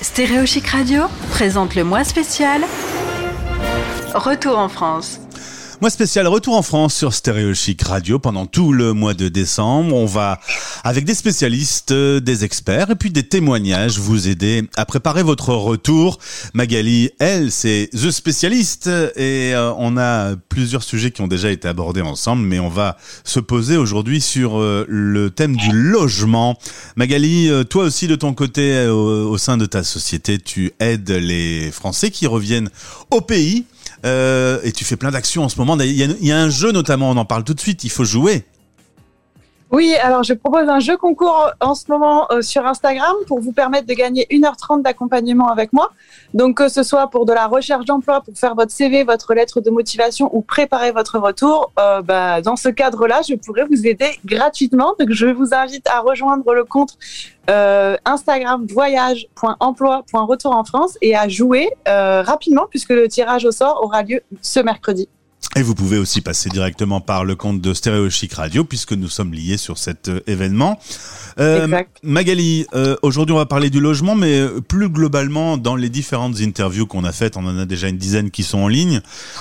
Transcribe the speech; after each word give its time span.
Stéréo 0.00 0.46
Chic 0.46 0.66
Radio 0.66 1.04
présente 1.30 1.76
le 1.76 1.84
mois 1.84 2.02
spécial 2.02 2.62
Retour 4.14 4.58
en 4.58 4.68
France. 4.68 5.20
Moi 5.80 5.88
spécial 5.88 6.26
retour 6.26 6.58
en 6.58 6.62
France 6.62 6.94
sur 6.94 7.14
Stéréo 7.14 7.54
Chic 7.54 7.80
Radio 7.80 8.18
pendant 8.18 8.44
tout 8.44 8.74
le 8.74 8.92
mois 8.92 9.14
de 9.14 9.28
décembre. 9.28 9.94
On 9.94 10.04
va 10.04 10.38
avec 10.84 11.06
des 11.06 11.14
spécialistes, 11.14 11.90
des 11.94 12.44
experts 12.44 12.90
et 12.90 12.96
puis 12.96 13.10
des 13.10 13.22
témoignages 13.22 13.98
vous 13.98 14.28
aider 14.28 14.68
à 14.76 14.84
préparer 14.84 15.22
votre 15.22 15.54
retour. 15.54 16.18
Magali, 16.52 17.12
elle, 17.18 17.50
c'est 17.50 17.88
The 17.94 18.10
Spécialiste 18.10 18.88
et 19.16 19.54
euh, 19.54 19.72
on 19.78 19.96
a 19.96 20.36
plusieurs 20.50 20.82
sujets 20.82 21.12
qui 21.12 21.22
ont 21.22 21.28
déjà 21.28 21.50
été 21.50 21.66
abordés 21.66 22.02
ensemble, 22.02 22.42
mais 22.42 22.60
on 22.60 22.68
va 22.68 22.98
se 23.24 23.40
poser 23.40 23.78
aujourd'hui 23.78 24.20
sur 24.20 24.60
euh, 24.60 24.84
le 24.86 25.30
thème 25.30 25.56
du 25.56 25.72
logement. 25.72 26.58
Magali, 26.96 27.48
euh, 27.48 27.64
toi 27.64 27.84
aussi 27.84 28.06
de 28.06 28.16
ton 28.16 28.34
côté, 28.34 28.86
au 28.86 29.38
sein 29.38 29.56
de 29.56 29.64
ta 29.64 29.82
société, 29.82 30.38
tu 30.38 30.72
aides 30.78 31.08
les 31.08 31.70
Français 31.70 32.10
qui 32.10 32.26
reviennent 32.26 32.68
au 33.10 33.22
pays 33.22 33.64
euh, 34.04 34.60
et 34.62 34.72
tu 34.72 34.84
fais 34.84 34.96
plein 34.96 35.10
d'actions 35.10 35.44
en 35.44 35.48
ce 35.48 35.58
moment. 35.58 35.78
Il 35.78 35.90
il 35.90 36.26
y, 36.26 36.32
a, 36.32 36.38
un 36.38 36.50
jeu 36.50 36.72
notamment, 36.72 37.10
on 37.10 37.16
en 37.16 37.24
parle 37.24 37.44
tout 37.44 37.54
de 37.54 37.60
suite. 37.60 37.84
Il 37.84 37.90
faut 37.90 38.04
jouer. 38.04 38.44
Oui, 39.72 39.94
alors 40.02 40.24
je 40.24 40.34
propose 40.34 40.68
un 40.68 40.80
jeu 40.80 40.96
concours 40.96 41.52
en 41.60 41.76
ce 41.76 41.84
moment 41.88 42.26
euh, 42.32 42.42
sur 42.42 42.66
Instagram 42.66 43.14
pour 43.28 43.38
vous 43.38 43.52
permettre 43.52 43.86
de 43.86 43.94
gagner 43.94 44.26
1h30 44.28 44.82
d'accompagnement 44.82 45.48
avec 45.48 45.72
moi. 45.72 45.92
Donc 46.34 46.56
que 46.56 46.68
ce 46.68 46.82
soit 46.82 47.06
pour 47.06 47.24
de 47.24 47.32
la 47.32 47.46
recherche 47.46 47.84
d'emploi, 47.84 48.20
pour 48.20 48.36
faire 48.36 48.56
votre 48.56 48.72
CV, 48.72 49.04
votre 49.04 49.32
lettre 49.32 49.60
de 49.60 49.70
motivation 49.70 50.28
ou 50.34 50.42
préparer 50.42 50.90
votre 50.90 51.20
retour, 51.20 51.72
euh, 51.78 52.02
bah, 52.02 52.40
dans 52.42 52.56
ce 52.56 52.68
cadre-là, 52.68 53.20
je 53.28 53.36
pourrais 53.36 53.64
vous 53.64 53.86
aider 53.86 54.10
gratuitement. 54.24 54.94
Donc 54.98 55.12
je 55.12 55.26
vous 55.26 55.54
invite 55.54 55.86
à 55.88 56.00
rejoindre 56.00 56.52
le 56.52 56.64
compte 56.64 56.98
euh, 57.48 57.96
Instagram 58.04 58.66
voyage.emploi.retour 58.68 60.56
en 60.56 60.64
France 60.64 60.98
et 61.00 61.14
à 61.14 61.28
jouer 61.28 61.70
euh, 61.86 62.22
rapidement 62.22 62.66
puisque 62.68 62.90
le 62.90 63.06
tirage 63.06 63.44
au 63.44 63.52
sort 63.52 63.84
aura 63.84 64.02
lieu 64.02 64.20
ce 64.42 64.58
mercredi. 64.58 65.08
Et 65.56 65.62
vous 65.62 65.74
pouvez 65.74 65.98
aussi 65.98 66.20
passer 66.20 66.48
directement 66.48 67.00
par 67.00 67.24
le 67.24 67.34
compte 67.34 67.60
de 67.60 67.74
Stéréo 67.74 68.08
Chic 68.08 68.32
Radio 68.34 68.62
puisque 68.62 68.92
nous 68.92 69.08
sommes 69.08 69.34
liés 69.34 69.56
sur 69.56 69.78
cet 69.78 70.08
euh, 70.08 70.20
événement. 70.28 70.78
Euh, 71.40 71.66
Magali, 72.02 72.66
euh, 72.74 72.96
aujourd'hui 73.02 73.34
on 73.34 73.38
va 73.38 73.46
parler 73.46 73.68
du 73.68 73.80
logement, 73.80 74.14
mais 74.14 74.38
euh, 74.38 74.60
plus 74.60 74.88
globalement 74.88 75.56
dans 75.56 75.74
les 75.74 75.88
différentes 75.88 76.40
interviews 76.40 76.86
qu'on 76.86 77.02
a 77.02 77.12
faites, 77.12 77.36
on 77.36 77.46
en 77.46 77.58
a 77.58 77.66
déjà 77.66 77.88
une 77.88 77.96
dizaine 77.96 78.30
qui 78.30 78.42
sont 78.42 78.58
en 78.58 78.68
ligne. 78.68 79.00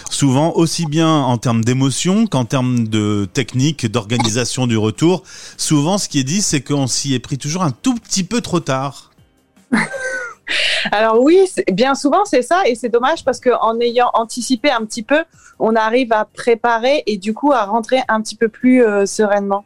Souvent 0.10 0.54
aussi 0.56 0.86
bien 0.86 1.10
en 1.10 1.38
termes 1.38 1.64
d'émotion 1.64 2.26
qu'en 2.26 2.46
termes 2.46 2.88
de 2.88 3.28
technique, 3.32 3.86
d'organisation 3.86 4.66
du 4.66 4.78
retour. 4.78 5.24
Souvent, 5.58 5.98
ce 5.98 6.10
qui 6.10 6.20
est 6.20 6.24
dit, 6.24 6.42
c'est 6.42 6.62
qu'on 6.62 6.88
s'y 6.88 7.14
est 7.14 7.20
pris 7.20 7.38
toujours 7.38 7.64
un 7.64 7.72
tout 7.72 7.96
petit 7.96 8.24
peu 8.24 8.42
trop 8.42 8.60
tard. 8.60 9.12
Alors 10.92 11.22
oui, 11.22 11.40
bien 11.72 11.96
souvent 11.96 12.26
c'est 12.26 12.42
ça 12.42 12.64
et 12.68 12.76
c'est 12.76 12.90
dommage 12.90 13.24
parce 13.24 13.40
qu'en 13.40 13.80
ayant 13.80 14.10
anticipé 14.14 14.72
un 14.72 14.86
petit 14.86 15.04
peu, 15.04 15.24
on 15.60 15.76
arrive 15.76 16.14
à 16.14 16.26
préparer 16.26 17.04
et 17.06 17.18
du 17.18 17.34
coup 17.34 17.52
à 17.52 17.66
rentrer 17.66 18.00
un 18.08 18.22
petit 18.22 18.36
peu 18.36 18.48
plus 18.48 18.84
euh, 18.84 19.06
sereinement. 19.06 19.66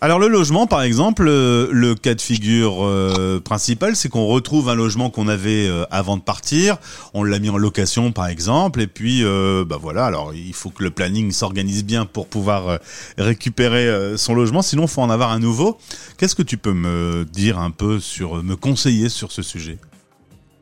Alors 0.00 0.20
le 0.20 0.28
logement, 0.28 0.68
par 0.68 0.82
exemple, 0.82 1.26
euh, 1.26 1.66
le 1.72 1.96
cas 1.96 2.14
de 2.14 2.20
figure 2.20 2.84
euh, 2.84 3.40
principal, 3.40 3.96
c'est 3.96 4.08
qu'on 4.08 4.26
retrouve 4.26 4.68
un 4.68 4.76
logement 4.76 5.10
qu'on 5.10 5.26
avait 5.26 5.68
avant 5.90 6.16
de 6.16 6.22
partir. 6.22 6.76
On 7.14 7.24
l'a 7.24 7.40
mis 7.40 7.50
en 7.50 7.56
location, 7.56 8.12
par 8.12 8.28
exemple, 8.28 8.80
et 8.80 8.86
puis 8.86 9.24
bah 9.24 9.76
voilà. 9.80 10.06
Alors 10.06 10.32
il 10.34 10.54
faut 10.54 10.70
que 10.70 10.84
le 10.84 10.90
planning 10.90 11.32
s'organise 11.32 11.84
bien 11.84 12.06
pour 12.06 12.28
pouvoir 12.28 12.78
récupérer 13.16 14.16
son 14.16 14.36
logement. 14.36 14.62
Sinon, 14.62 14.86
faut 14.86 15.02
en 15.02 15.10
avoir 15.10 15.32
un 15.32 15.40
nouveau. 15.40 15.78
Qu'est-ce 16.16 16.36
que 16.36 16.44
tu 16.44 16.58
peux 16.58 16.74
me 16.74 17.24
dire 17.24 17.58
un 17.58 17.72
peu 17.72 17.98
sur, 17.98 18.40
me 18.44 18.54
conseiller 18.54 19.08
sur 19.08 19.32
ce 19.32 19.42
sujet? 19.42 19.78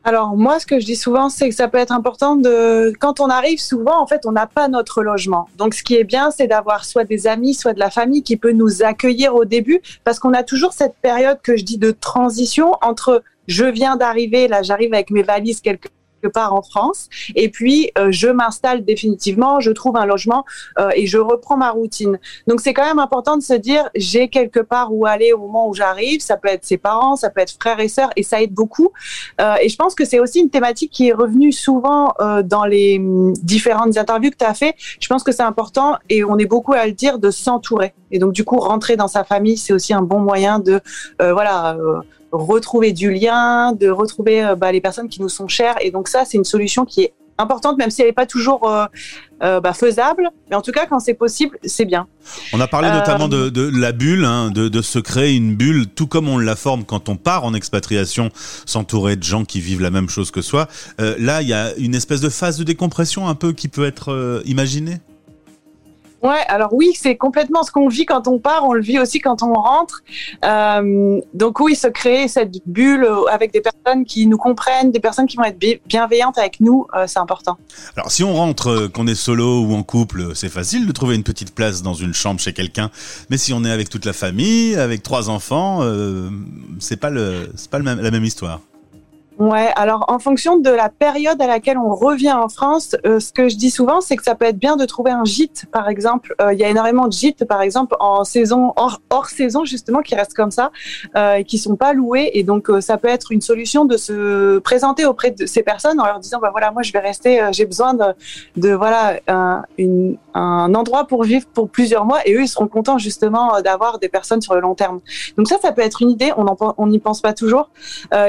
Alors 0.07 0.37
moi, 0.37 0.57
ce 0.57 0.65
que 0.65 0.79
je 0.79 0.85
dis 0.85 0.95
souvent, 0.95 1.27
c'est 1.27 1.49
que 1.49 1.53
ça 1.53 1.67
peut 1.67 1.79
être 1.79 1.91
important 1.91 2.37
de, 2.37 2.93
quand 2.97 3.19
on 3.19 3.27
arrive, 3.27 3.59
souvent 3.59 4.01
en 4.01 4.07
fait, 4.07 4.25
on 4.25 4.31
n'a 4.31 4.47
pas 4.47 4.69
notre 4.69 5.03
logement. 5.03 5.49
Donc 5.57 5.73
ce 5.73 5.83
qui 5.83 5.95
est 5.95 6.05
bien, 6.05 6.31
c'est 6.31 6.47
d'avoir 6.47 6.85
soit 6.85 7.03
des 7.03 7.27
amis, 7.27 7.53
soit 7.53 7.73
de 7.73 7.79
la 7.79 7.89
famille 7.89 8.23
qui 8.23 8.37
peut 8.37 8.53
nous 8.53 8.83
accueillir 8.83 9.35
au 9.35 9.43
début, 9.43 9.81
parce 10.05 10.19
qu'on 10.19 10.33
a 10.33 10.43
toujours 10.43 10.71
cette 10.71 10.95
période 11.01 11.39
que 11.43 11.57
je 11.57 11.65
dis 11.65 11.77
de 11.77 11.91
transition 11.91 12.71
entre 12.81 13.21
je 13.47 13.65
viens 13.65 13.97
d'arriver, 13.97 14.47
là 14.47 14.61
j'arrive 14.61 14.93
avec 14.93 15.11
mes 15.11 15.23
valises 15.23 15.59
quelque 15.59 15.89
part 16.25 16.53
en 16.53 16.63
France. 16.63 17.09
Et 17.35 17.49
puis, 17.49 17.91
euh, 17.97 18.07
je 18.11 18.27
m'installe 18.27 18.83
définitivement, 18.83 19.59
je 19.59 19.71
trouve 19.71 19.97
un 19.97 20.05
logement 20.05 20.45
euh, 20.79 20.89
et 20.95 21.05
je 21.05 21.17
reprends 21.17 21.57
ma 21.57 21.69
routine. 21.69 22.19
Donc, 22.47 22.61
c'est 22.61 22.73
quand 22.73 22.85
même 22.85 22.99
important 22.99 23.37
de 23.37 23.43
se 23.43 23.53
dire, 23.53 23.89
j'ai 23.95 24.27
quelque 24.29 24.59
part 24.59 24.93
où 24.93 25.05
aller 25.05 25.33
au 25.33 25.37
moment 25.37 25.67
où 25.69 25.73
j'arrive. 25.73 26.21
Ça 26.21 26.37
peut 26.37 26.47
être 26.47 26.65
ses 26.65 26.77
parents, 26.77 27.15
ça 27.15 27.29
peut 27.29 27.41
être 27.41 27.55
frères 27.59 27.79
et 27.79 27.87
sœurs, 27.87 28.09
et 28.15 28.23
ça 28.23 28.41
aide 28.41 28.53
beaucoup. 28.53 28.89
Euh, 29.39 29.55
et 29.61 29.69
je 29.69 29.75
pense 29.75 29.93
que 29.93 30.05
c'est 30.05 30.19
aussi 30.19 30.39
une 30.39 30.49
thématique 30.49 30.91
qui 30.91 31.09
est 31.09 31.13
revenue 31.13 31.51
souvent 31.51 32.13
dans 32.43 32.65
les 32.65 32.97
hum, 32.97 33.33
différentes 33.33 33.97
interviews 33.97 34.31
que 34.31 34.37
tu 34.37 34.45
as 34.45 34.53
fait. 34.53 34.75
Je 34.99 35.07
pense 35.07 35.23
que 35.23 35.31
c'est 35.31 35.43
important, 35.43 35.97
et 36.09 36.23
on 36.23 36.37
est 36.37 36.45
beaucoup 36.45 36.73
à 36.73 36.85
le 36.87 36.93
dire, 36.93 37.19
de 37.19 37.29
s'entourer. 37.29 37.93
Et 38.11 38.19
donc, 38.19 38.33
du 38.33 38.43
coup, 38.43 38.57
rentrer 38.57 38.95
dans 38.95 39.07
sa 39.07 39.23
famille, 39.23 39.57
c'est 39.57 39.73
aussi 39.73 39.93
un 39.93 40.01
bon 40.01 40.19
moyen 40.19 40.59
de, 40.59 40.81
voilà 41.19 41.77
retrouver 42.31 42.91
du 42.91 43.11
lien, 43.11 43.73
de 43.73 43.89
retrouver 43.89 44.43
euh, 44.43 44.55
bah, 44.55 44.71
les 44.71 44.81
personnes 44.81 45.09
qui 45.09 45.21
nous 45.21 45.29
sont 45.29 45.47
chères. 45.47 45.75
Et 45.81 45.91
donc 45.91 46.07
ça, 46.07 46.23
c'est 46.25 46.37
une 46.37 46.43
solution 46.43 46.85
qui 46.85 47.03
est 47.03 47.13
importante, 47.39 47.77
même 47.77 47.91
si 47.91 48.01
elle 48.01 48.07
n'est 48.07 48.13
pas 48.13 48.25
toujours 48.25 48.67
euh, 48.67 48.85
euh, 49.43 49.61
bah, 49.61 49.73
faisable. 49.73 50.29
Mais 50.49 50.55
en 50.55 50.61
tout 50.61 50.71
cas, 50.71 50.87
quand 50.87 50.99
c'est 50.99 51.13
possible, 51.13 51.57
c'est 51.63 51.85
bien. 51.85 52.07
On 52.51 52.59
a 52.59 52.67
parlé 52.67 52.89
notamment 52.89 53.27
de, 53.27 53.79
la 53.79 53.91
bulle, 53.91 54.25
hein, 54.25 54.49
de, 54.49 54.81
se 54.81 54.99
créer 54.99 55.35
une 55.35 55.55
bulle, 55.55 55.87
tout 55.87 56.07
comme 56.07 56.27
on 56.27 56.39
la 56.39 56.55
forme 56.55 56.83
quand 56.83 57.09
on 57.09 57.15
part 57.15 57.45
en 57.45 57.53
expatriation, 57.53 58.31
s'entourer 58.65 59.15
de 59.15 59.23
gens 59.23 59.45
qui 59.45 59.61
vivent 59.61 59.81
la 59.81 59.91
même 59.91 60.09
chose 60.09 60.31
que 60.31 60.41
soi. 60.41 60.67
là, 60.97 61.43
il 61.43 61.47
y 61.47 61.53
a 61.53 61.75
une 61.75 61.93
espèce 61.93 62.21
de 62.21 62.29
phase 62.29 62.57
de 62.57 62.63
décompression 62.63 63.27
un 63.27 63.35
peu 63.35 63.53
qui 63.53 63.67
peut 63.67 63.85
être 63.85 64.41
imaginée? 64.45 64.97
Ouais, 66.23 66.43
alors 66.47 66.73
oui, 66.73 66.93
c'est 66.95 67.15
complètement 67.15 67.63
ce 67.63 67.71
qu'on 67.71 67.87
vit 67.87 68.05
quand 68.05 68.27
on 68.27 68.39
part, 68.39 68.63
on 68.65 68.73
le 68.73 68.81
vit 68.81 68.99
aussi 68.99 69.19
quand 69.19 69.43
on 69.43 69.53
rentre. 69.53 70.03
Euh, 70.43 71.21
donc 71.33 71.59
oui, 71.59 71.75
se 71.75 71.87
créer 71.87 72.27
cette 72.27 72.55
bulle 72.65 73.07
avec 73.29 73.53
des 73.53 73.61
personnes 73.61 74.05
qui 74.05 74.25
nous 74.25 74.37
comprennent, 74.37 74.91
des 74.91 74.99
personnes 74.99 75.27
qui 75.27 75.37
vont 75.37 75.43
être 75.43 75.59
bienveillantes 75.87 76.37
avec 76.37 76.59
nous, 76.59 76.87
euh, 76.95 77.05
c'est 77.07 77.19
important. 77.19 77.57
Alors 77.95 78.11
si 78.11 78.23
on 78.23 78.33
rentre, 78.33 78.69
euh, 78.69 78.89
qu'on 78.89 79.07
est 79.07 79.15
solo 79.15 79.61
ou 79.61 79.73
en 79.73 79.83
couple, 79.83 80.35
c'est 80.35 80.49
facile 80.49 80.87
de 80.87 80.91
trouver 80.91 81.15
une 81.15 81.23
petite 81.23 81.53
place 81.53 81.81
dans 81.83 81.93
une 81.93 82.13
chambre 82.13 82.39
chez 82.39 82.53
quelqu'un. 82.53 82.89
Mais 83.29 83.37
si 83.37 83.53
on 83.53 83.63
est 83.63 83.71
avec 83.71 83.89
toute 83.89 84.05
la 84.05 84.13
famille, 84.13 84.75
avec 84.75 85.03
trois 85.03 85.29
enfants, 85.29 85.79
euh, 85.81 86.29
c'est 86.79 86.97
pas 86.97 87.09
le, 87.09 87.49
c'est 87.55 87.69
pas 87.69 87.79
la 87.79 87.95
même 87.95 88.25
histoire. 88.25 88.61
Ouais, 89.39 89.69
alors 89.75 90.05
en 90.07 90.17
fonction 90.17 90.57
de 90.57 90.71
la 90.71 90.89
période 90.89 91.39
à 91.39 91.45
laquelle 91.45 91.77
on 91.77 91.93
revient 91.93 92.33
en 92.33 92.49
France, 92.49 92.95
euh, 93.05 93.19
ce 93.19 93.31
que 93.31 93.49
je 93.49 93.55
dis 93.55 93.69
souvent, 93.69 94.01
c'est 94.01 94.15
que 94.15 94.23
ça 94.23 94.33
peut 94.33 94.45
être 94.45 94.57
bien 94.57 94.77
de 94.77 94.85
trouver 94.85 95.11
un 95.11 95.25
gîte, 95.25 95.67
par 95.71 95.89
exemple. 95.89 96.33
Euh, 96.41 96.53
il 96.53 96.59
y 96.59 96.63
a 96.63 96.69
énormément 96.69 97.05
de 97.05 97.13
gîtes, 97.13 97.45
par 97.45 97.61
exemple, 97.61 97.95
en 97.99 98.23
saison 98.23 98.73
hors, 98.77 98.99
hors 99.11 99.27
saison 99.27 99.63
justement, 99.63 100.01
qui 100.01 100.15
restent 100.15 100.33
comme 100.33 100.49
ça 100.49 100.71
euh, 101.15 101.35
et 101.35 101.43
qui 101.43 101.59
sont 101.59 101.75
pas 101.75 101.93
loués. 101.93 102.31
Et 102.33 102.41
donc 102.41 102.71
ça 102.79 102.97
peut 102.97 103.09
être 103.09 103.31
une 103.31 103.41
solution 103.41 103.85
de 103.85 103.95
se 103.95 104.57
présenter 104.57 105.05
auprès 105.05 105.29
de 105.29 105.45
ces 105.45 105.61
personnes 105.61 105.99
en 105.99 106.05
leur 106.05 106.19
disant, 106.19 106.39
bah 106.41 106.49
voilà, 106.51 106.71
moi 106.71 106.81
je 106.81 106.91
vais 106.91 106.99
rester, 106.99 107.47
j'ai 107.51 107.67
besoin 107.67 107.93
de, 107.93 108.05
de 108.55 108.71
voilà 108.73 109.19
un, 109.27 109.61
une, 109.77 110.17
un 110.33 110.73
endroit 110.73 111.05
pour 111.05 111.23
vivre 111.23 111.45
pour 111.53 111.69
plusieurs 111.69 112.05
mois. 112.05 112.27
Et 112.27 112.33
eux, 112.33 112.41
ils 112.41 112.47
seront 112.47 112.67
contents 112.67 112.97
justement 112.97 113.61
d'avoir 113.61 113.99
des 113.99 114.09
personnes 114.09 114.41
sur 114.41 114.55
le 114.55 114.61
long 114.61 114.73
terme. 114.73 114.99
Donc 115.37 115.47
ça, 115.47 115.57
ça 115.61 115.71
peut 115.73 115.83
être 115.83 116.01
une 116.01 116.09
idée. 116.09 116.33
On 116.35 116.87
n'y 116.87 116.99
pense 116.99 117.21
pas 117.21 117.33
toujours. 117.33 117.69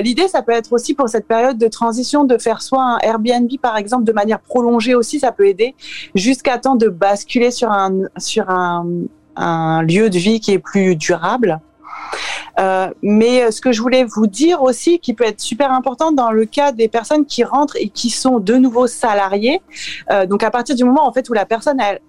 L'idée, 0.00 0.28
ça 0.28 0.42
peut 0.42 0.52
être 0.52 0.70
aussi 0.74 0.97
pour 0.98 1.08
cette 1.08 1.26
période 1.26 1.56
de 1.56 1.68
transition 1.68 2.24
de 2.24 2.36
faire 2.36 2.60
soit 2.60 2.82
un 2.82 2.98
Airbnb 2.98 3.48
par 3.62 3.76
exemple 3.78 4.04
de 4.04 4.12
manière 4.12 4.40
prolongée 4.40 4.94
aussi, 4.94 5.20
ça 5.20 5.32
peut 5.32 5.46
aider, 5.46 5.74
jusqu'à 6.14 6.58
temps 6.58 6.74
de 6.74 6.88
basculer 6.88 7.50
sur 7.50 7.70
un 7.70 7.92
sur 8.18 8.50
un, 8.50 8.84
lieu 9.82 10.10
de 10.10 10.18
vie 10.18 10.40
qui 10.40 10.52
est 10.52 10.58
plus 10.58 10.96
durable. 10.96 11.60
Euh, 12.58 12.88
mais 13.02 13.52
ce 13.52 13.60
que 13.60 13.70
je 13.70 13.80
voulais 13.80 14.02
vous 14.02 14.26
dire 14.26 14.62
aussi, 14.62 14.98
qui 14.98 15.14
peut 15.14 15.24
être 15.24 15.40
super 15.40 15.72
important 15.72 16.10
dans 16.10 16.32
le 16.32 16.44
cas 16.44 16.72
des 16.72 16.88
personnes 16.88 17.24
qui 17.24 17.44
rentrent 17.44 17.76
et 17.76 17.88
qui 17.88 18.10
sont 18.10 18.40
de 18.40 18.54
nouveau 18.54 18.88
salariés, 18.88 19.60
euh, 20.10 20.26
donc 20.26 20.42
à 20.42 20.50
partir 20.50 20.74
du 20.74 20.82
moment 20.82 21.06
en 21.06 21.12
fait 21.12 21.30
où 21.30 21.34
la 21.34 21.46
personne 21.46 21.78
elle, 21.80 22.00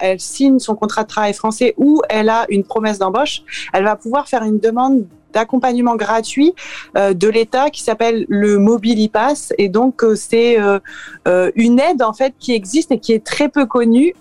elle 0.00 0.20
signe 0.20 0.60
son 0.60 0.76
contrat 0.76 1.02
de 1.02 1.08
travail 1.08 1.34
français 1.34 1.74
ou 1.76 2.02
elle 2.08 2.28
a 2.28 2.46
une 2.48 2.62
promesse 2.62 2.98
d'embauche, 3.00 3.42
elle 3.72 3.82
va 3.82 3.96
pouvoir 3.96 4.28
faire 4.28 4.44
une 4.44 4.60
demande 4.60 5.04
d'accompagnement 5.34 5.96
gratuit 5.96 6.54
euh, 6.96 7.12
de 7.12 7.28
l'État 7.28 7.70
qui 7.70 7.82
s'appelle 7.82 8.24
le 8.28 8.58
Mobilipass. 8.58 9.52
Et 9.58 9.68
donc, 9.68 10.02
euh, 10.02 10.14
c'est 10.14 10.58
euh, 10.58 11.50
une 11.54 11.78
aide 11.78 12.02
en 12.02 12.12
fait 12.12 12.34
qui 12.38 12.54
existe 12.54 12.92
et 12.92 12.98
qui 12.98 13.12
est 13.12 13.24
très 13.24 13.48
peu 13.48 13.66
connue 13.66 14.14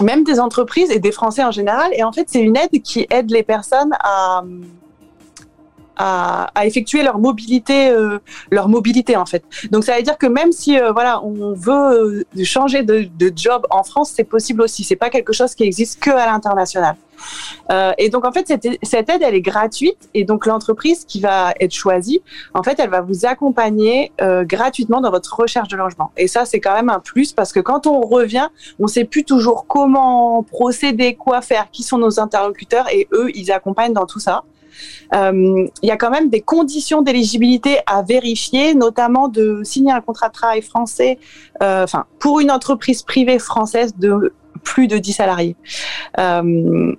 même 0.00 0.24
des 0.24 0.40
entreprises 0.40 0.90
et 0.90 0.98
des 0.98 1.12
Français 1.12 1.44
en 1.44 1.52
général. 1.52 1.92
Et 1.94 2.02
en 2.02 2.10
fait, 2.10 2.26
c'est 2.28 2.40
une 2.40 2.56
aide 2.56 2.82
qui 2.82 3.06
aide 3.10 3.30
les 3.30 3.44
personnes 3.44 3.92
à, 4.00 4.42
à, 5.96 6.50
effectuer 6.64 7.02
leur 7.02 7.18
mobilité, 7.18 7.90
euh, 7.90 8.18
leur 8.50 8.68
mobilité 8.68 9.16
en 9.16 9.26
fait. 9.26 9.44
Donc 9.70 9.84
ça 9.84 9.96
veut 9.96 10.02
dire 10.02 10.18
que 10.18 10.26
même 10.26 10.52
si 10.52 10.78
euh, 10.78 10.92
voilà, 10.92 11.22
on 11.24 11.54
veut 11.54 12.24
euh, 12.36 12.44
changer 12.44 12.82
de, 12.82 13.08
de, 13.18 13.32
job 13.34 13.66
en 13.70 13.82
France, 13.82 14.12
c'est 14.14 14.24
possible 14.24 14.62
aussi. 14.62 14.84
C'est 14.84 14.96
pas 14.96 15.10
quelque 15.10 15.32
chose 15.32 15.54
qui 15.54 15.64
existe 15.64 16.00
que 16.00 16.10
à 16.10 16.26
l'international. 16.26 16.96
Euh, 17.70 17.92
et 17.98 18.08
donc 18.08 18.24
en 18.24 18.32
fait 18.32 18.46
cette, 18.46 18.66
cette, 18.82 19.08
aide 19.08 19.22
elle 19.22 19.34
est 19.34 19.40
gratuite 19.40 20.08
et 20.14 20.24
donc 20.24 20.46
l'entreprise 20.46 21.04
qui 21.04 21.20
va 21.20 21.54
être 21.60 21.72
choisie, 21.72 22.22
en 22.52 22.62
fait 22.62 22.78
elle 22.78 22.90
va 22.90 23.00
vous 23.00 23.26
accompagner 23.26 24.12
euh, 24.20 24.44
gratuitement 24.44 25.00
dans 25.00 25.10
votre 25.10 25.34
recherche 25.34 25.68
de 25.68 25.76
logement. 25.76 26.12
Et 26.16 26.28
ça 26.28 26.44
c'est 26.44 26.60
quand 26.60 26.74
même 26.74 26.90
un 26.90 27.00
plus 27.00 27.32
parce 27.32 27.52
que 27.52 27.60
quand 27.60 27.86
on 27.86 28.00
revient, 28.02 28.48
on 28.78 28.86
sait 28.86 29.04
plus 29.04 29.24
toujours 29.24 29.66
comment 29.66 30.42
procéder, 30.42 31.14
quoi 31.14 31.40
faire, 31.40 31.70
qui 31.70 31.82
sont 31.82 31.98
nos 31.98 32.20
interlocuteurs 32.20 32.86
et 32.92 33.08
eux 33.12 33.30
ils 33.34 33.50
accompagnent 33.52 33.94
dans 33.94 34.06
tout 34.06 34.20
ça. 34.20 34.44
Euh, 35.14 35.66
il 35.82 35.88
y 35.88 35.90
a 35.90 35.96
quand 35.96 36.10
même 36.10 36.28
des 36.28 36.40
conditions 36.40 37.02
d'éligibilité 37.02 37.78
à 37.86 38.02
vérifier, 38.02 38.74
notamment 38.74 39.28
de 39.28 39.62
signer 39.64 39.92
un 39.92 40.00
contrat 40.00 40.28
de 40.28 40.34
travail 40.34 40.62
français, 40.62 41.18
euh, 41.62 41.84
enfin 41.84 42.06
pour 42.18 42.40
une 42.40 42.50
entreprise 42.50 43.02
privée 43.02 43.38
française 43.38 43.94
de 43.96 44.32
plus 44.62 44.88
de 44.88 44.98
10 44.98 45.12
salariés. 45.12 45.56
Euh, 46.18 46.94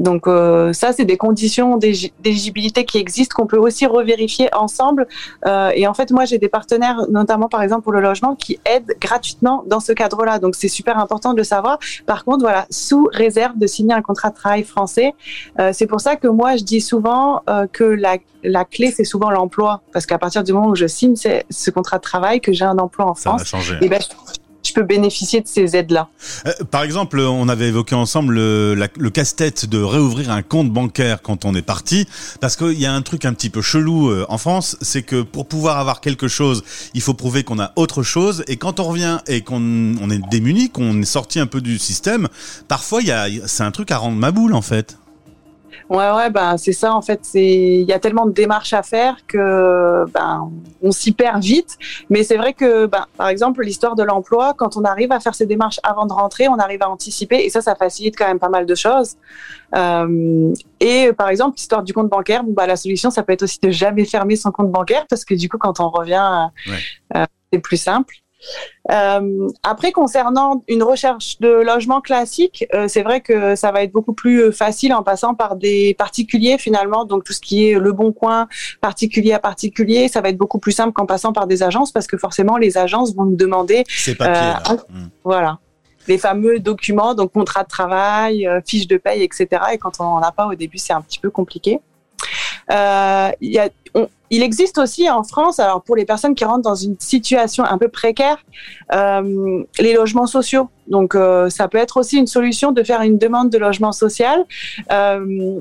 donc 0.00 0.26
euh, 0.26 0.72
ça, 0.72 0.92
c'est 0.92 1.04
des 1.04 1.18
conditions 1.18 1.76
d'éligibilité 1.76 2.84
qui 2.84 2.98
existent 2.98 3.34
qu'on 3.36 3.46
peut 3.46 3.58
aussi 3.58 3.86
revérifier 3.86 4.48
ensemble. 4.54 5.06
Euh, 5.46 5.70
et 5.74 5.86
en 5.86 5.94
fait, 5.94 6.10
moi, 6.10 6.24
j'ai 6.24 6.38
des 6.38 6.48
partenaires, 6.48 7.02
notamment 7.10 7.48
par 7.48 7.62
exemple 7.62 7.82
pour 7.82 7.92
le 7.92 8.00
logement, 8.00 8.34
qui 8.34 8.58
aident 8.64 8.96
gratuitement 8.98 9.62
dans 9.66 9.78
ce 9.78 9.92
cadre-là. 9.92 10.38
Donc 10.38 10.54
c'est 10.56 10.68
super 10.68 10.98
important 10.98 11.34
de 11.34 11.38
le 11.38 11.44
savoir. 11.44 11.78
Par 12.06 12.24
contre, 12.24 12.40
voilà, 12.40 12.66
sous 12.70 13.08
réserve 13.12 13.58
de 13.58 13.66
signer 13.66 13.94
un 13.94 14.00
contrat 14.00 14.30
de 14.30 14.34
travail 14.34 14.64
français. 14.64 15.12
Euh, 15.58 15.70
c'est 15.74 15.86
pour 15.86 16.00
ça 16.00 16.16
que 16.16 16.28
moi, 16.28 16.56
je 16.56 16.64
dis 16.64 16.80
souvent 16.80 17.42
euh, 17.50 17.66
que 17.70 17.84
la, 17.84 18.16
la 18.42 18.64
clé, 18.64 18.90
c'est 18.90 19.04
souvent 19.04 19.30
l'emploi, 19.30 19.82
parce 19.92 20.06
qu'à 20.06 20.18
partir 20.18 20.42
du 20.42 20.54
moment 20.54 20.68
où 20.68 20.76
je 20.76 20.86
signe 20.86 21.14
ce 21.16 21.70
contrat 21.70 21.98
de 21.98 22.02
travail, 22.02 22.40
que 22.40 22.52
j'ai 22.52 22.64
un 22.64 22.78
emploi 22.78 23.04
en 23.06 23.14
France, 23.14 23.52
et 23.52 23.76
eh 23.82 23.88
ben, 23.88 24.00
je 24.00 24.39
peux 24.72 24.82
bénéficier 24.82 25.40
de 25.40 25.48
ces 25.48 25.76
aides-là. 25.76 26.08
Euh, 26.46 26.52
par 26.70 26.82
exemple, 26.82 27.20
on 27.20 27.48
avait 27.48 27.68
évoqué 27.68 27.94
ensemble 27.94 28.34
le, 28.34 29.10
casse-tête 29.10 29.66
de 29.66 29.80
réouvrir 29.82 30.30
un 30.30 30.42
compte 30.42 30.70
bancaire 30.70 31.22
quand 31.22 31.44
on 31.44 31.54
est 31.54 31.62
parti, 31.62 32.06
parce 32.40 32.56
qu'il 32.56 32.78
y 32.80 32.86
a 32.86 32.92
un 32.92 33.02
truc 33.02 33.24
un 33.24 33.32
petit 33.32 33.50
peu 33.50 33.62
chelou 33.62 34.10
euh, 34.10 34.26
en 34.28 34.38
France, 34.38 34.76
c'est 34.80 35.02
que 35.02 35.22
pour 35.22 35.46
pouvoir 35.46 35.78
avoir 35.78 36.00
quelque 36.00 36.28
chose, 36.28 36.62
il 36.94 37.00
faut 37.00 37.14
prouver 37.14 37.44
qu'on 37.44 37.58
a 37.58 37.72
autre 37.76 38.02
chose, 38.02 38.44
et 38.46 38.56
quand 38.56 38.80
on 38.80 38.84
revient 38.84 39.18
et 39.26 39.42
qu'on 39.42 39.60
on 40.00 40.10
est 40.10 40.20
démuni, 40.30 40.70
qu'on 40.70 41.02
est 41.02 41.04
sorti 41.04 41.40
un 41.40 41.46
peu 41.46 41.60
du 41.60 41.78
système, 41.78 42.28
parfois 42.68 43.00
c'est 43.46 43.62
un 43.62 43.70
truc 43.70 43.90
à 43.90 43.98
rendre 43.98 44.16
ma 44.16 44.30
boule 44.30 44.54
en 44.54 44.62
fait. 44.62 44.96
Ouais, 45.88 46.10
ouais, 46.10 46.30
ben 46.30 46.56
c'est 46.56 46.72
ça 46.72 46.94
en 46.94 47.02
fait. 47.02 47.20
C'est 47.22 47.44
il 47.44 47.88
y 47.88 47.92
a 47.92 47.98
tellement 47.98 48.26
de 48.26 48.32
démarches 48.32 48.72
à 48.72 48.82
faire 48.82 49.16
que 49.26 50.04
ben 50.12 50.50
on 50.82 50.92
s'y 50.92 51.12
perd 51.12 51.42
vite. 51.42 51.76
Mais 52.08 52.22
c'est 52.22 52.36
vrai 52.36 52.52
que 52.52 52.86
ben 52.86 53.06
par 53.16 53.28
exemple 53.28 53.62
l'histoire 53.62 53.96
de 53.96 54.02
l'emploi, 54.02 54.54
quand 54.56 54.76
on 54.76 54.84
arrive 54.84 55.12
à 55.12 55.20
faire 55.20 55.34
ces 55.34 55.46
démarches 55.46 55.80
avant 55.82 56.06
de 56.06 56.12
rentrer, 56.12 56.48
on 56.48 56.56
arrive 56.56 56.82
à 56.82 56.90
anticiper 56.90 57.44
et 57.44 57.50
ça, 57.50 57.60
ça 57.60 57.74
facilite 57.74 58.16
quand 58.16 58.26
même 58.26 58.38
pas 58.38 58.48
mal 58.48 58.66
de 58.66 58.74
choses. 58.74 59.16
Euh, 59.74 60.52
et 60.80 61.12
par 61.12 61.28
exemple 61.28 61.56
l'histoire 61.56 61.82
du 61.82 61.92
compte 61.92 62.08
bancaire, 62.08 62.42
bah 62.44 62.66
la 62.66 62.76
solution 62.76 63.10
ça 63.10 63.22
peut 63.22 63.32
être 63.32 63.42
aussi 63.42 63.58
de 63.62 63.70
jamais 63.70 64.04
fermer 64.04 64.36
son 64.36 64.50
compte 64.50 64.70
bancaire 64.70 65.06
parce 65.08 65.24
que 65.24 65.34
du 65.34 65.48
coup 65.48 65.58
quand 65.58 65.80
on 65.80 65.90
revient, 65.90 66.48
euh, 67.16 67.24
c'est 67.52 67.60
plus 67.60 67.76
simple. 67.76 68.14
Euh, 68.90 69.48
après, 69.62 69.92
concernant 69.92 70.64
une 70.68 70.82
recherche 70.82 71.38
de 71.40 71.48
logement 71.48 72.00
classique, 72.00 72.64
euh, 72.74 72.88
c'est 72.88 73.02
vrai 73.02 73.20
que 73.20 73.54
ça 73.54 73.72
va 73.72 73.82
être 73.82 73.92
beaucoup 73.92 74.14
plus 74.14 74.52
facile 74.52 74.94
en 74.94 75.02
passant 75.02 75.34
par 75.34 75.56
des 75.56 75.94
particuliers 75.94 76.58
finalement. 76.58 77.04
Donc 77.04 77.24
tout 77.24 77.32
ce 77.32 77.40
qui 77.40 77.68
est 77.68 77.78
le 77.78 77.92
bon 77.92 78.12
coin, 78.12 78.48
particulier 78.80 79.32
à 79.32 79.38
particulier, 79.38 80.08
ça 80.08 80.20
va 80.20 80.30
être 80.30 80.38
beaucoup 80.38 80.58
plus 80.58 80.72
simple 80.72 80.92
qu'en 80.92 81.06
passant 81.06 81.32
par 81.32 81.46
des 81.46 81.62
agences 81.62 81.92
parce 81.92 82.06
que 82.06 82.16
forcément 82.16 82.56
les 82.56 82.78
agences 82.78 83.14
vont 83.14 83.24
nous 83.24 83.36
demander. 83.36 83.84
Ces 83.88 84.14
papiers. 84.14 84.54
Euh, 84.70 84.74
mmh. 84.88 85.08
Voilà 85.24 85.58
les 86.08 86.18
fameux 86.18 86.58
documents, 86.58 87.14
donc 87.14 87.32
contrat 87.32 87.62
de 87.62 87.68
travail, 87.68 88.46
euh, 88.46 88.60
fiche 88.66 88.86
de 88.86 88.96
paye, 88.96 89.22
etc. 89.22 89.46
Et 89.72 89.78
quand 89.78 90.00
on 90.00 90.04
n'en 90.04 90.22
a 90.22 90.32
pas 90.32 90.46
au 90.46 90.54
début, 90.54 90.78
c'est 90.78 90.92
un 90.92 91.02
petit 91.02 91.18
peu 91.18 91.30
compliqué. 91.30 91.80
Euh, 92.70 93.30
y 93.40 93.58
a, 93.58 93.68
il 94.30 94.42
existe 94.42 94.78
aussi 94.78 95.10
en 95.10 95.24
France, 95.24 95.58
alors 95.58 95.82
pour 95.82 95.96
les 95.96 96.04
personnes 96.04 96.34
qui 96.34 96.44
rentrent 96.44 96.62
dans 96.62 96.76
une 96.76 96.96
situation 96.98 97.64
un 97.64 97.78
peu 97.78 97.88
précaire, 97.88 98.38
euh, 98.94 99.62
les 99.78 99.94
logements 99.94 100.26
sociaux. 100.26 100.68
Donc 100.86 101.14
euh, 101.14 101.50
ça 101.50 101.68
peut 101.68 101.78
être 101.78 101.96
aussi 101.96 102.16
une 102.16 102.28
solution 102.28 102.70
de 102.72 102.82
faire 102.84 103.02
une 103.02 103.18
demande 103.18 103.50
de 103.50 103.58
logement 103.58 103.92
social. 103.92 104.44
Euh, 104.92 105.60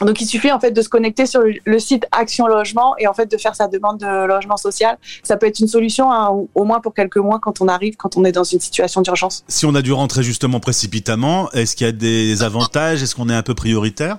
donc 0.00 0.20
il 0.20 0.26
suffit 0.26 0.52
en 0.52 0.60
fait 0.60 0.70
de 0.70 0.80
se 0.80 0.88
connecter 0.88 1.26
sur 1.26 1.42
le 1.42 1.78
site 1.80 2.06
Action 2.12 2.46
Logement 2.46 2.96
et 2.98 3.08
en 3.08 3.14
fait 3.14 3.28
de 3.28 3.36
faire 3.36 3.56
sa 3.56 3.66
demande 3.66 3.98
de 3.98 4.26
logement 4.26 4.56
social. 4.56 4.96
Ça 5.24 5.36
peut 5.36 5.46
être 5.46 5.58
une 5.58 5.66
solution 5.66 6.12
hein, 6.12 6.30
au 6.54 6.64
moins 6.64 6.80
pour 6.80 6.94
quelques 6.94 7.16
mois 7.16 7.40
quand 7.42 7.60
on 7.60 7.66
arrive, 7.66 7.96
quand 7.96 8.16
on 8.16 8.24
est 8.24 8.30
dans 8.30 8.44
une 8.44 8.60
situation 8.60 9.00
d'urgence. 9.00 9.42
Si 9.48 9.66
on 9.66 9.74
a 9.74 9.82
dû 9.82 9.92
rentrer 9.92 10.22
justement 10.22 10.60
précipitamment, 10.60 11.50
est-ce 11.50 11.74
qu'il 11.74 11.86
y 11.86 11.90
a 11.90 11.92
des 11.92 12.44
avantages? 12.44 13.02
Est-ce 13.02 13.16
qu'on 13.16 13.28
est 13.28 13.34
un 13.34 13.42
peu 13.42 13.54
prioritaire? 13.54 14.18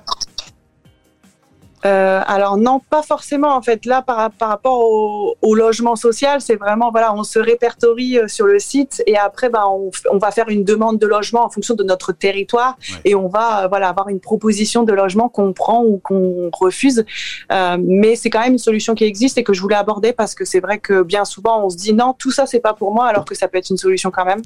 Euh, 1.86 2.22
alors 2.28 2.58
non, 2.58 2.82
pas 2.90 3.02
forcément 3.04 3.56
en 3.56 3.62
fait. 3.62 3.86
Là, 3.86 4.02
par, 4.02 4.32
par 4.32 4.50
rapport 4.50 4.80
au, 4.80 5.36
au, 5.42 5.56
logement 5.56 5.96
social, 5.96 6.42
c'est 6.42 6.56
vraiment 6.56 6.92
voilà, 6.92 7.14
on 7.14 7.24
se 7.24 7.40
répertorie 7.40 8.18
euh, 8.18 8.28
sur 8.28 8.48
le 8.48 8.60
site 8.60 9.02
et 9.08 9.18
après, 9.18 9.50
ben, 9.50 9.64
on, 9.70 9.90
on, 10.12 10.18
va 10.18 10.32
faire 10.32 10.50
une 10.50 10.66
demande 10.66 11.00
de 11.00 11.08
logement 11.08 11.46
en 11.46 11.50
fonction 11.50 11.76
de 11.76 11.84
notre 11.84 12.12
territoire 12.12 12.78
et 13.06 13.16
on 13.16 13.30
va 13.30 13.64
euh, 13.64 13.68
voilà 13.68 13.90
avoir 13.90 14.10
une 14.10 14.20
proposition 14.20 14.84
de 14.84 14.92
logement 14.92 15.30
qu'on 15.30 15.54
prend 15.54 15.84
ou 15.84 16.00
qu'on 16.04 16.50
refuse. 16.52 17.06
Euh, 17.52 17.78
mais 17.80 18.18
c'est 18.18 18.30
quand 18.30 18.42
même 18.42 18.54
une 18.54 18.58
solution 18.58 18.94
qui 18.94 19.06
existe 19.06 19.38
et 19.38 19.44
que 19.44 19.54
je 19.54 19.62
voulais 19.62 19.76
aborder 19.76 20.12
parce 20.12 20.36
que 20.36 20.44
c'est 20.44 20.60
vrai 20.60 20.80
que 20.80 21.02
bien 21.02 21.24
souvent 21.24 21.64
on 21.64 21.70
se 21.70 21.78
dit 21.78 21.94
non, 21.94 22.14
tout 22.14 22.32
ça 22.32 22.46
c'est 22.46 22.60
pas 22.60 22.74
pour 22.74 22.94
moi, 22.94 23.08
alors 23.08 23.24
que 23.24 23.36
ça 23.36 23.48
peut 23.48 23.58
être 23.58 23.70
une 23.70 23.78
solution 23.78 24.12
quand 24.12 24.26
même. 24.26 24.42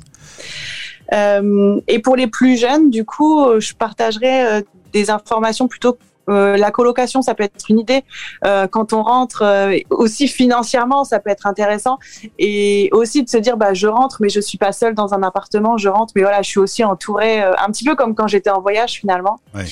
Euh, 1.13 1.81
et 1.87 1.97
pour 1.97 2.15
les 2.15 2.27
plus 2.27 2.57
jeunes, 2.57 2.91
du 2.91 3.05
coup, 3.05 3.59
je 3.59 3.73
partagerai 3.73 4.63
des 4.93 5.09
informations 5.09 5.67
plutôt 5.67 5.97
euh, 6.29 6.57
la 6.57 6.71
colocation, 6.71 7.21
ça 7.21 7.33
peut 7.35 7.43
être 7.43 7.69
une 7.69 7.79
idée. 7.79 8.03
Euh, 8.45 8.67
quand 8.67 8.93
on 8.93 9.03
rentre, 9.03 9.43
euh, 9.43 9.77
aussi 9.89 10.27
financièrement, 10.27 11.03
ça 11.03 11.19
peut 11.19 11.29
être 11.29 11.47
intéressant. 11.47 11.97
Et 12.39 12.89
aussi 12.91 13.23
de 13.23 13.29
se 13.29 13.37
dire, 13.37 13.57
bah, 13.57 13.73
je 13.73 13.87
rentre, 13.87 14.17
mais 14.21 14.29
je 14.29 14.39
suis 14.39 14.57
pas 14.57 14.71
seule 14.71 14.95
dans 14.95 15.13
un 15.13 15.23
appartement. 15.23 15.77
Je 15.77 15.89
rentre, 15.89 16.13
mais 16.15 16.21
voilà, 16.21 16.41
je 16.41 16.49
suis 16.49 16.59
aussi 16.59 16.83
entourée, 16.83 17.41
un 17.41 17.67
petit 17.71 17.83
peu 17.83 17.95
comme 17.95 18.15
quand 18.15 18.27
j'étais 18.27 18.49
en 18.49 18.61
voyage 18.61 18.93
finalement. 18.93 19.39
Ouais. 19.53 19.65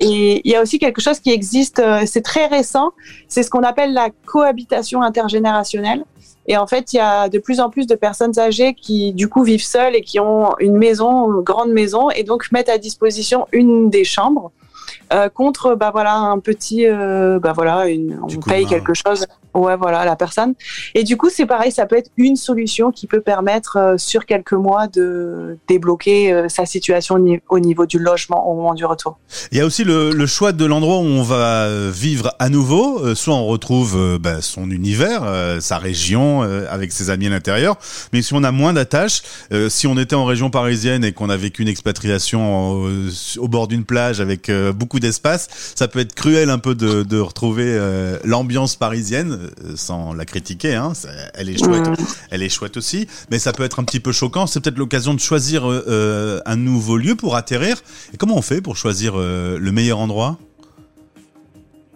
Et 0.00 0.40
il 0.44 0.50
y 0.50 0.56
a 0.56 0.62
aussi 0.62 0.78
quelque 0.78 1.00
chose 1.00 1.20
qui 1.20 1.30
existe, 1.30 1.82
c'est 2.06 2.22
très 2.22 2.46
récent. 2.46 2.92
C'est 3.28 3.42
ce 3.42 3.50
qu'on 3.50 3.62
appelle 3.62 3.92
la 3.92 4.08
cohabitation 4.26 5.02
intergénérationnelle. 5.02 6.04
Et 6.46 6.56
en 6.56 6.66
fait, 6.66 6.92
il 6.92 6.96
y 6.96 7.00
a 7.00 7.28
de 7.28 7.38
plus 7.38 7.60
en 7.60 7.70
plus 7.70 7.86
de 7.86 7.94
personnes 7.94 8.38
âgées 8.38 8.74
qui, 8.74 9.12
du 9.12 9.28
coup, 9.28 9.44
vivent 9.44 9.64
seules 9.64 9.94
et 9.94 10.00
qui 10.00 10.18
ont 10.18 10.56
une 10.58 10.76
maison, 10.76 11.32
une 11.32 11.42
grande 11.42 11.70
maison, 11.70 12.10
et 12.10 12.24
donc 12.24 12.50
mettent 12.50 12.68
à 12.70 12.78
disposition 12.78 13.46
une 13.52 13.90
des 13.90 14.04
chambres 14.04 14.50
euh, 14.50 14.59
contre 15.34 15.74
bah 15.74 15.90
voilà 15.92 16.14
un 16.14 16.38
petit 16.38 16.86
euh, 16.86 17.38
bah 17.40 17.52
voilà 17.52 17.88
une, 17.88 18.20
on 18.22 18.40
paye 18.40 18.66
quelque 18.66 18.94
chose 18.94 19.26
ouais 19.54 19.76
voilà 19.76 20.04
la 20.04 20.16
personne. 20.16 20.54
Et 20.94 21.04
du 21.04 21.16
coup 21.16 21.28
c'est 21.30 21.46
pareil 21.46 21.72
ça 21.72 21.86
peut 21.86 21.96
être 21.96 22.10
une 22.16 22.36
solution 22.36 22.90
qui 22.90 23.06
peut 23.06 23.20
permettre 23.20 23.76
euh, 23.76 23.94
sur 23.98 24.26
quelques 24.26 24.52
mois 24.52 24.86
de 24.86 25.58
débloquer 25.68 26.46
sa 26.48 26.66
situation 26.66 27.16
au 27.48 27.58
niveau 27.58 27.86
du 27.86 27.98
logement 27.98 28.48
au 28.48 28.54
moment 28.54 28.74
du 28.74 28.84
retour. 28.84 29.18
Il 29.52 29.58
y 29.58 29.60
a 29.60 29.66
aussi 29.66 29.84
le, 29.84 30.10
le 30.12 30.26
choix 30.26 30.52
de 30.52 30.64
l'endroit 30.64 30.98
où 30.98 31.04
on 31.04 31.22
va 31.22 31.68
vivre 31.90 32.34
à 32.38 32.48
nouveau. 32.48 33.14
Soit 33.14 33.34
on 33.34 33.46
retrouve 33.46 34.18
bah, 34.18 34.40
son 34.40 34.70
univers 34.70 35.22
sa 35.60 35.78
région 35.78 36.42
avec 36.42 36.92
ses 36.92 37.10
amis 37.10 37.26
à 37.26 37.30
l'intérieur. 37.30 37.76
Mais 38.12 38.22
si 38.22 38.34
on 38.34 38.44
a 38.44 38.52
moins 38.52 38.72
d'attaches 38.72 39.22
si 39.68 39.86
on 39.86 39.96
était 39.98 40.16
en 40.16 40.24
région 40.24 40.50
parisienne 40.50 41.04
et 41.04 41.12
qu'on 41.12 41.30
a 41.30 41.36
vécu 41.36 41.62
une 41.62 41.68
expatriation 41.68 42.84
au 43.38 43.48
bord 43.48 43.68
d'une 43.68 43.84
plage 43.84 44.20
avec 44.20 44.50
beaucoup 44.72 45.00
d'espace. 45.00 45.48
Ça 45.74 45.88
peut 45.88 46.00
être 46.00 46.14
cruel 46.14 46.50
un 46.50 46.58
peu 46.58 46.74
de, 46.74 47.02
de 47.02 47.18
retrouver 47.18 47.66
euh, 47.66 48.18
l'ambiance 48.24 48.76
parisienne, 48.76 49.32
euh, 49.32 49.39
sans 49.76 50.12
la 50.12 50.24
critiquer. 50.24 50.74
Hein. 50.74 50.92
Elle 51.34 51.48
est 51.48 51.58
chouette, 51.58 51.88
elle 52.30 52.42
est 52.42 52.48
chouette 52.48 52.76
aussi. 52.76 53.06
Mais 53.30 53.38
ça 53.38 53.52
peut 53.52 53.64
être 53.64 53.80
un 53.80 53.84
petit 53.84 54.00
peu 54.00 54.12
choquant. 54.12 54.46
C'est 54.46 54.60
peut-être 54.60 54.78
l'occasion 54.78 55.14
de 55.14 55.20
choisir 55.20 55.62
euh, 55.64 56.40
un 56.46 56.56
nouveau 56.56 56.96
lieu 56.96 57.14
pour 57.14 57.36
atterrir. 57.36 57.82
Et 58.12 58.16
comment 58.16 58.36
on 58.36 58.42
fait 58.42 58.60
pour 58.60 58.76
choisir 58.76 59.16
le 59.16 59.70
meilleur 59.70 59.98
endroit? 59.98 60.38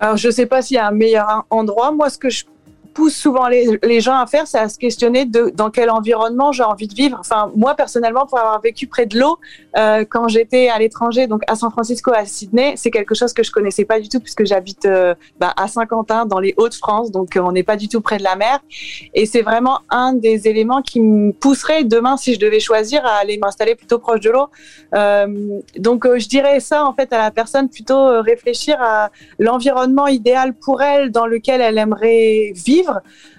Alors 0.00 0.16
je 0.16 0.30
sais 0.30 0.46
pas 0.46 0.60
s'il 0.60 0.74
y 0.74 0.78
a 0.78 0.88
un 0.88 0.92
meilleur 0.92 1.46
endroit. 1.50 1.92
Moi, 1.92 2.10
ce 2.10 2.18
que 2.18 2.30
je 2.30 2.44
pousse 2.94 3.14
souvent 3.14 3.48
les, 3.48 4.00
gens 4.00 4.16
à 4.16 4.26
faire, 4.26 4.46
c'est 4.46 4.58
à 4.58 4.68
se 4.68 4.78
questionner 4.78 5.24
de 5.24 5.52
dans 5.54 5.70
quel 5.70 5.90
environnement 5.90 6.52
j'ai 6.52 6.62
envie 6.62 6.86
de 6.86 6.94
vivre. 6.94 7.16
Enfin, 7.20 7.50
moi 7.56 7.74
personnellement, 7.74 8.24
pour 8.26 8.38
avoir 8.38 8.60
vécu 8.60 8.86
près 8.86 9.04
de 9.04 9.18
l'eau 9.18 9.38
euh, 9.76 10.04
quand 10.08 10.28
j'étais 10.28 10.68
à 10.68 10.78
l'étranger, 10.78 11.26
donc 11.26 11.42
à 11.48 11.56
San 11.56 11.70
Francisco, 11.70 12.12
à 12.14 12.24
Sydney, 12.24 12.74
c'est 12.76 12.90
quelque 12.90 13.14
chose 13.14 13.32
que 13.32 13.42
je 13.42 13.50
connaissais 13.50 13.84
pas 13.84 14.00
du 14.00 14.08
tout 14.08 14.20
puisque 14.20 14.44
j'habite 14.44 14.86
euh, 14.86 15.14
bah, 15.40 15.52
à 15.56 15.66
Saint-Quentin, 15.68 16.24
dans 16.24 16.38
les 16.38 16.54
Hauts-de-France, 16.56 17.10
donc 17.10 17.36
euh, 17.36 17.40
on 17.40 17.52
n'est 17.52 17.64
pas 17.64 17.76
du 17.76 17.88
tout 17.88 18.00
près 18.00 18.18
de 18.18 18.22
la 18.22 18.36
mer. 18.36 18.60
Et 19.12 19.26
c'est 19.26 19.42
vraiment 19.42 19.80
un 19.90 20.14
des 20.14 20.46
éléments 20.48 20.80
qui 20.80 21.00
me 21.00 21.32
pousserait 21.32 21.84
demain 21.84 22.16
si 22.16 22.34
je 22.34 22.38
devais 22.38 22.60
choisir 22.60 23.04
à 23.04 23.16
aller 23.16 23.38
m'installer 23.38 23.74
plutôt 23.74 23.98
proche 23.98 24.20
de 24.20 24.30
l'eau. 24.30 24.48
Donc 25.78 26.06
je 26.06 26.28
dirais 26.28 26.60
ça 26.60 26.84
en 26.84 26.94
fait 26.94 27.12
à 27.12 27.18
la 27.18 27.30
personne 27.30 27.68
plutôt 27.68 28.22
réfléchir 28.22 28.76
à 28.80 29.10
l'environnement 29.38 30.06
idéal 30.06 30.54
pour 30.54 30.82
elle 30.82 31.10
dans 31.10 31.26
lequel 31.26 31.60
elle 31.60 31.78
aimerait 31.78 32.52
vivre. 32.54 32.83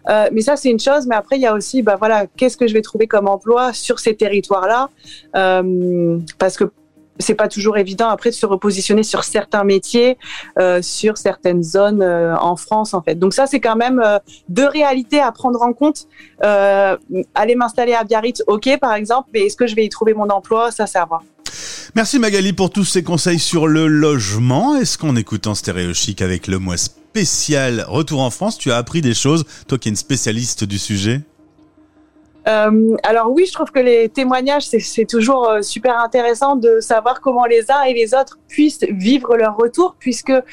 Euh, 0.09 0.29
mais 0.31 0.41
ça, 0.41 0.55
c'est 0.55 0.69
une 0.69 0.79
chose. 0.79 1.07
Mais 1.07 1.15
après, 1.15 1.37
il 1.37 1.41
y 1.41 1.47
a 1.47 1.53
aussi, 1.53 1.81
bah 1.81 1.95
voilà, 1.97 2.27
qu'est-ce 2.37 2.57
que 2.57 2.67
je 2.67 2.73
vais 2.73 2.81
trouver 2.81 3.07
comme 3.07 3.27
emploi 3.27 3.73
sur 3.73 3.99
ces 3.99 4.15
territoires-là? 4.15 4.89
Euh, 5.35 6.17
Parce 6.37 6.57
que 6.57 6.65
c'est 7.17 7.35
pas 7.35 7.47
toujours 7.47 7.77
évident 7.77 8.09
après 8.09 8.29
de 8.29 8.35
se 8.35 8.45
repositionner 8.45 9.03
sur 9.03 9.23
certains 9.23 9.63
métiers, 9.63 10.17
euh, 10.59 10.81
sur 10.81 11.17
certaines 11.17 11.63
zones 11.63 12.03
en 12.03 12.57
France 12.57 12.93
en 12.93 13.01
fait. 13.01 13.15
Donc 13.15 13.33
ça 13.33 13.47
c'est 13.47 13.61
quand 13.61 13.77
même 13.77 14.03
deux 14.49 14.67
réalités 14.67 15.21
à 15.21 15.31
prendre 15.31 15.61
en 15.61 15.71
compte. 15.71 16.07
Aller 16.41 17.55
m'installer 17.55 17.93
à 17.93 18.03
Biarritz, 18.03 18.43
ok 18.47 18.79
par 18.81 18.93
exemple, 18.93 19.29
mais 19.33 19.43
est-ce 19.45 19.55
que 19.55 19.65
je 19.65 19.75
vais 19.75 19.85
y 19.85 19.89
trouver 19.89 20.13
mon 20.13 20.29
emploi? 20.29 20.71
Ça 20.71 20.87
c'est 20.87 20.99
à 20.99 21.05
voir. 21.05 21.23
Merci 21.95 22.19
Magali 22.19 22.51
pour 22.51 22.69
tous 22.69 22.83
ces 22.83 23.03
conseils 23.03 23.39
sur 23.39 23.67
le 23.67 23.87
logement. 23.87 24.75
Est-ce 24.75 24.97
qu'en 24.97 25.15
écoutant 25.15 25.55
Stéréo 25.55 25.93
Chic 25.93 26.21
avec 26.21 26.47
le 26.47 26.59
mois 26.59 26.75
spécial 27.15 27.85
Retour 27.87 28.19
en 28.19 28.29
France, 28.29 28.57
tu 28.57 28.73
as 28.73 28.75
appris 28.75 28.99
des 28.99 29.13
choses, 29.13 29.45
toi 29.69 29.77
qui 29.77 29.87
es 29.87 29.91
une 29.91 29.95
spécialiste 29.95 30.65
du 30.65 30.77
sujet? 30.77 31.21
Euh, 32.45 32.97
alors 33.03 33.31
oui, 33.31 33.45
je 33.47 33.53
trouve 33.53 33.71
que 33.71 33.79
les 33.79 34.09
témoignages, 34.09 34.63
c'est 34.67 35.05
toujours 35.05 35.47
euh, 35.47 35.61
super 35.61 35.97
intéressant 35.97 36.57
de 36.57 36.81
savoir 36.81 37.21
comment 37.21 37.45
les 37.45 37.71
uns 37.71 37.83
et 37.83 37.93
les 37.93 38.13
autres 38.13 38.37
puissent 38.49 38.83
vivre 38.89 39.37
leur 39.37 39.55
retour, 39.55 39.95
puisque 39.97 40.29
euh, 40.29 40.43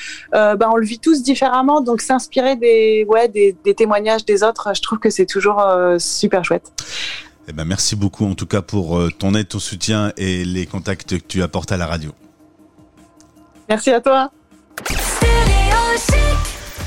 ben, 0.54 0.70
on 0.72 0.76
le 0.76 0.86
vit 0.86 1.00
tous 1.00 1.24
différemment. 1.24 1.80
Donc 1.80 2.00
s'inspirer 2.00 2.54
des, 2.54 3.04
ouais, 3.08 3.26
des, 3.26 3.56
des, 3.64 3.74
témoignages 3.74 4.24
des 4.24 4.44
autres, 4.44 4.70
je 4.72 4.82
trouve 4.82 5.00
que 5.00 5.10
c'est 5.10 5.26
toujours 5.26 5.58
euh, 5.58 5.98
super 5.98 6.44
chouette. 6.44 6.70
Eh 7.48 7.52
ben, 7.52 7.64
merci 7.64 7.96
beaucoup 7.96 8.24
en 8.24 8.34
tout 8.34 8.46
cas 8.46 8.62
pour 8.62 9.00
ton 9.18 9.34
aide, 9.34 9.48
ton 9.48 9.58
soutien 9.58 10.12
et 10.16 10.44
les 10.44 10.66
contacts 10.66 11.18
que 11.18 11.26
tu 11.26 11.42
apportes 11.42 11.72
à 11.72 11.76
la 11.76 11.88
radio. 11.88 12.12
Merci 13.68 13.90
à 13.90 14.00
toi. 14.00 14.30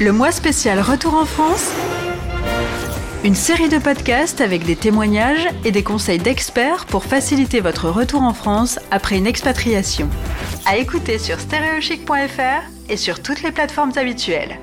Le 0.02 0.12
mois 0.12 0.34
spécial 0.34 0.82
Retour 0.82 1.14
en 1.14 1.26
France 1.26 1.72
une 3.24 3.34
série 3.34 3.70
de 3.70 3.80
podcasts 3.80 4.40
avec 4.40 4.66
des 4.66 4.76
témoignages 4.76 5.48
et 5.64 5.72
des 5.72 5.82
conseils 5.82 6.20
d'experts 6.20 6.86
pour 6.86 7.06
faciliter 7.06 7.60
votre 7.60 7.90
retour 7.90 8.22
en 8.22 8.36
France 8.36 8.78
après 8.92 9.18
une 9.18 9.26
expatriation. 9.26 10.08
À 10.68 10.78
écouter 10.78 11.18
sur 11.18 11.40
stereochic.fr 11.40 12.70
et 12.88 12.98
sur 12.98 13.24
toutes 13.24 13.42
les 13.42 13.52
plateformes 13.52 13.94
habituelles. 13.96 14.60